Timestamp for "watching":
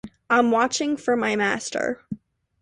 0.49-0.97